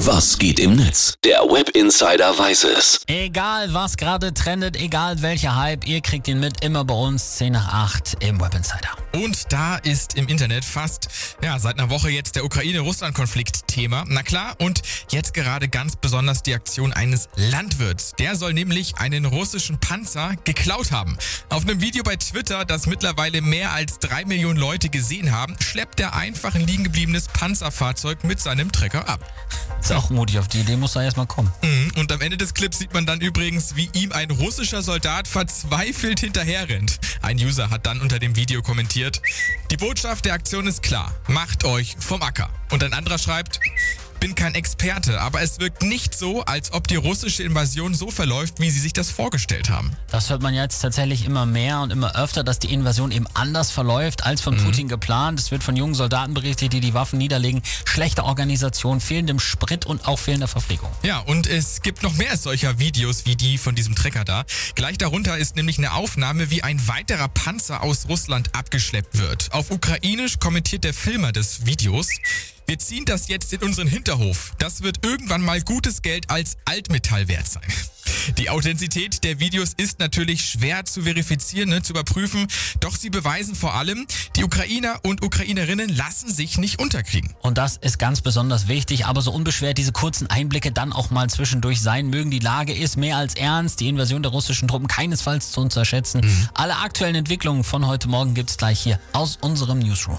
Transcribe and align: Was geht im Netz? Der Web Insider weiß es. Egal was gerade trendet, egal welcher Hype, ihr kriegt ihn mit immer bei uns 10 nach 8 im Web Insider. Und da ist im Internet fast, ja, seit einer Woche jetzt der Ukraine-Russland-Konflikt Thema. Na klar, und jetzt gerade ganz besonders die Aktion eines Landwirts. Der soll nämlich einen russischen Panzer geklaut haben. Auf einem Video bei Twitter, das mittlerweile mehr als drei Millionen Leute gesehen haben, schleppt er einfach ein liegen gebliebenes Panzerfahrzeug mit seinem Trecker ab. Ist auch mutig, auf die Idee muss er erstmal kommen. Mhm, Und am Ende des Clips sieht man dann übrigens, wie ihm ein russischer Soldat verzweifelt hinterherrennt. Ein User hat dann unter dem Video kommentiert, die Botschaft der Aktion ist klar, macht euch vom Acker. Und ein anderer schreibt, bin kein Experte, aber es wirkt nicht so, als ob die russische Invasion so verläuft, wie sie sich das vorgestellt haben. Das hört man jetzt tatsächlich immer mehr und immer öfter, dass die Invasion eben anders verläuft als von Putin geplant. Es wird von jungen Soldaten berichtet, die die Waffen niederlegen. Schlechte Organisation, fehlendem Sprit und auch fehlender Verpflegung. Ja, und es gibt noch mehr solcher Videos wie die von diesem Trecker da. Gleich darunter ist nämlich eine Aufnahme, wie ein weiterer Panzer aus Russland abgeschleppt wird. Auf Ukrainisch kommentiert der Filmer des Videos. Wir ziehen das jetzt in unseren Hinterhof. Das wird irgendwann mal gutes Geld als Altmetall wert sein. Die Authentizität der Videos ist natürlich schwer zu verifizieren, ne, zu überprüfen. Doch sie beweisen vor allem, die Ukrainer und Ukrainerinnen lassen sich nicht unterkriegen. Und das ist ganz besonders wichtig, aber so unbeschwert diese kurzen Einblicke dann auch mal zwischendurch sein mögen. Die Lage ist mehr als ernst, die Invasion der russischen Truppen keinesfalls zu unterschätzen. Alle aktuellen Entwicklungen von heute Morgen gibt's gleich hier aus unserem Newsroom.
Was 0.00 0.36
geht 0.36 0.60
im 0.60 0.76
Netz? 0.76 1.14
Der 1.24 1.40
Web 1.40 1.70
Insider 1.70 2.38
weiß 2.38 2.64
es. 2.64 3.00
Egal 3.06 3.72
was 3.72 3.96
gerade 3.96 4.34
trendet, 4.34 4.76
egal 4.76 5.22
welcher 5.22 5.56
Hype, 5.56 5.86
ihr 5.88 6.02
kriegt 6.02 6.28
ihn 6.28 6.38
mit 6.38 6.62
immer 6.62 6.84
bei 6.84 6.92
uns 6.94 7.36
10 7.36 7.54
nach 7.54 7.94
8 7.94 8.16
im 8.20 8.38
Web 8.38 8.54
Insider. 8.54 8.90
Und 9.16 9.50
da 9.50 9.76
ist 9.76 10.14
im 10.16 10.28
Internet 10.28 10.62
fast, 10.62 11.08
ja, 11.42 11.58
seit 11.58 11.78
einer 11.78 11.88
Woche 11.88 12.10
jetzt 12.10 12.36
der 12.36 12.44
Ukraine-Russland-Konflikt 12.44 13.66
Thema. 13.66 14.04
Na 14.06 14.22
klar, 14.22 14.56
und 14.58 14.82
jetzt 15.10 15.32
gerade 15.32 15.68
ganz 15.70 15.96
besonders 15.96 16.42
die 16.42 16.54
Aktion 16.54 16.92
eines 16.92 17.30
Landwirts. 17.34 18.12
Der 18.18 18.36
soll 18.36 18.52
nämlich 18.52 18.98
einen 18.98 19.24
russischen 19.24 19.80
Panzer 19.80 20.34
geklaut 20.44 20.92
haben. 20.92 21.16
Auf 21.48 21.62
einem 21.62 21.80
Video 21.80 22.02
bei 22.02 22.16
Twitter, 22.16 22.66
das 22.66 22.86
mittlerweile 22.86 23.40
mehr 23.40 23.72
als 23.72 23.98
drei 24.00 24.26
Millionen 24.26 24.58
Leute 24.58 24.90
gesehen 24.90 25.32
haben, 25.32 25.56
schleppt 25.60 25.98
er 25.98 26.14
einfach 26.14 26.54
ein 26.54 26.66
liegen 26.66 26.84
gebliebenes 26.84 27.28
Panzerfahrzeug 27.28 28.22
mit 28.22 28.38
seinem 28.38 28.70
Trecker 28.70 29.08
ab. 29.08 29.20
Ist 29.80 29.92
auch 29.92 30.10
mutig, 30.10 30.38
auf 30.38 30.48
die 30.48 30.60
Idee 30.60 30.76
muss 30.76 30.94
er 30.96 31.04
erstmal 31.04 31.26
kommen. 31.26 31.50
Mhm, 31.62 31.92
Und 31.96 32.12
am 32.12 32.20
Ende 32.20 32.36
des 32.36 32.52
Clips 32.52 32.78
sieht 32.78 32.92
man 32.92 33.06
dann 33.06 33.20
übrigens, 33.20 33.76
wie 33.76 33.88
ihm 33.94 34.12
ein 34.12 34.30
russischer 34.30 34.82
Soldat 34.82 35.26
verzweifelt 35.28 36.20
hinterherrennt. 36.20 36.98
Ein 37.22 37.36
User 37.38 37.70
hat 37.70 37.86
dann 37.86 38.00
unter 38.00 38.18
dem 38.18 38.36
Video 38.36 38.62
kommentiert, 38.62 39.05
die 39.70 39.76
Botschaft 39.76 40.24
der 40.24 40.34
Aktion 40.34 40.66
ist 40.66 40.82
klar, 40.82 41.14
macht 41.28 41.64
euch 41.64 41.96
vom 41.98 42.22
Acker. 42.22 42.48
Und 42.70 42.82
ein 42.82 42.92
anderer 42.92 43.18
schreibt, 43.18 43.60
bin 44.20 44.34
kein 44.34 44.54
Experte, 44.54 45.20
aber 45.20 45.42
es 45.42 45.60
wirkt 45.60 45.82
nicht 45.82 46.16
so, 46.16 46.42
als 46.42 46.72
ob 46.72 46.88
die 46.88 46.96
russische 46.96 47.42
Invasion 47.42 47.94
so 47.94 48.10
verläuft, 48.10 48.60
wie 48.60 48.70
sie 48.70 48.80
sich 48.80 48.92
das 48.92 49.10
vorgestellt 49.10 49.70
haben. 49.70 49.92
Das 50.10 50.30
hört 50.30 50.42
man 50.42 50.54
jetzt 50.54 50.80
tatsächlich 50.80 51.24
immer 51.24 51.46
mehr 51.46 51.80
und 51.80 51.90
immer 51.90 52.16
öfter, 52.16 52.44
dass 52.44 52.58
die 52.58 52.72
Invasion 52.72 53.10
eben 53.10 53.26
anders 53.34 53.70
verläuft 53.70 54.24
als 54.24 54.40
von 54.40 54.56
Putin 54.56 54.88
geplant. 54.88 55.38
Es 55.40 55.50
wird 55.50 55.62
von 55.62 55.76
jungen 55.76 55.94
Soldaten 55.94 56.34
berichtet, 56.34 56.72
die 56.72 56.80
die 56.80 56.94
Waffen 56.94 57.18
niederlegen. 57.18 57.62
Schlechte 57.84 58.24
Organisation, 58.24 59.00
fehlendem 59.00 59.38
Sprit 59.38 59.86
und 59.86 60.06
auch 60.06 60.18
fehlender 60.18 60.48
Verpflegung. 60.48 60.90
Ja, 61.02 61.20
und 61.20 61.46
es 61.46 61.82
gibt 61.82 62.02
noch 62.02 62.14
mehr 62.14 62.36
solcher 62.36 62.78
Videos 62.78 63.26
wie 63.26 63.36
die 63.36 63.58
von 63.58 63.74
diesem 63.74 63.94
Trecker 63.94 64.24
da. 64.24 64.44
Gleich 64.74 64.98
darunter 64.98 65.38
ist 65.38 65.56
nämlich 65.56 65.78
eine 65.78 65.92
Aufnahme, 65.92 66.50
wie 66.50 66.62
ein 66.62 66.86
weiterer 66.88 67.28
Panzer 67.28 67.82
aus 67.82 68.08
Russland 68.08 68.54
abgeschleppt 68.54 69.18
wird. 69.18 69.52
Auf 69.52 69.70
Ukrainisch 69.70 70.38
kommentiert 70.38 70.84
der 70.84 70.94
Filmer 70.94 71.32
des 71.32 71.66
Videos. 71.66 72.08
Wir 72.68 72.80
ziehen 72.80 73.04
das 73.04 73.28
jetzt 73.28 73.52
in 73.52 73.62
unseren 73.62 73.86
Hinterhof. 73.86 74.52
Das 74.58 74.82
wird 74.82 75.04
irgendwann 75.04 75.40
mal 75.40 75.62
gutes 75.62 76.02
Geld 76.02 76.30
als 76.30 76.56
Altmetall 76.64 77.28
wert 77.28 77.48
sein. 77.48 77.62
Die 78.38 78.50
Authentizität 78.50 79.22
der 79.22 79.38
Videos 79.38 79.72
ist 79.76 80.00
natürlich 80.00 80.50
schwer 80.50 80.84
zu 80.84 81.02
verifizieren, 81.02 81.68
ne, 81.68 81.82
zu 81.82 81.92
überprüfen. 81.92 82.48
Doch 82.80 82.96
sie 82.96 83.08
beweisen 83.08 83.54
vor 83.54 83.74
allem, 83.74 84.04
die 84.34 84.42
Ukrainer 84.42 84.98
und 85.04 85.22
Ukrainerinnen 85.22 85.88
lassen 85.88 86.32
sich 86.32 86.58
nicht 86.58 86.80
unterkriegen. 86.80 87.34
Und 87.40 87.56
das 87.56 87.76
ist 87.76 88.00
ganz 88.00 88.22
besonders 88.22 88.66
wichtig, 88.66 89.06
aber 89.06 89.22
so 89.22 89.30
unbeschwert 89.30 89.78
diese 89.78 89.92
kurzen 89.92 90.28
Einblicke 90.28 90.72
dann 90.72 90.92
auch 90.92 91.10
mal 91.10 91.30
zwischendurch 91.30 91.80
sein 91.80 92.08
mögen. 92.08 92.32
Die 92.32 92.40
Lage 92.40 92.72
ist 92.74 92.96
mehr 92.96 93.16
als 93.16 93.36
ernst, 93.36 93.78
die 93.78 93.88
Invasion 93.88 94.22
der 94.24 94.32
russischen 94.32 94.66
Truppen 94.66 94.88
keinesfalls 94.88 95.52
zu 95.52 95.60
unterschätzen. 95.60 96.48
Alle 96.54 96.78
aktuellen 96.78 97.14
Entwicklungen 97.14 97.62
von 97.62 97.86
heute 97.86 98.08
Morgen 98.08 98.34
gibt's 98.34 98.56
gleich 98.56 98.80
hier 98.80 98.98
aus 99.12 99.38
unserem 99.40 99.78
Newsroom. 99.78 100.18